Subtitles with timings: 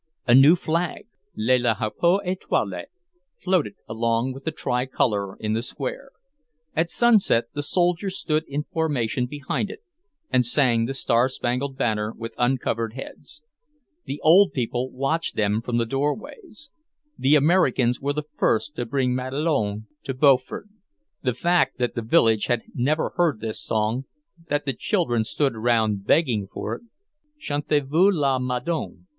[0.27, 1.05] A new flag,
[1.35, 2.85] le drapeau étoilé,
[3.37, 6.09] floated along with the tricolour in the square.
[6.75, 9.81] At sunset the soldiers stood in formation behind it
[10.31, 13.43] and sang "The Star Spangled Banner" with uncovered heads.
[14.05, 16.71] The old people watched them from the doorways.
[17.15, 20.65] The Americans were the first to bring "Madelon" to Beaufort.
[21.21, 24.05] The fact that the village had never heard this song,
[24.47, 26.81] that the children stood round begging for it,
[27.37, 29.05] "Chantez vous la Madelon!"